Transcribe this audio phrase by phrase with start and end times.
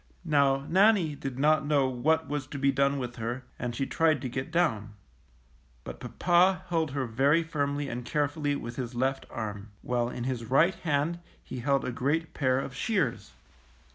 [0.25, 4.19] Now Nannie did not know what was to be done with her, and she tried
[4.23, 4.95] to get down;
[5.83, 10.45] but papa held her very firmly and carefully with his left arm, while in his
[10.45, 13.33] right hand he held a great pair of shears.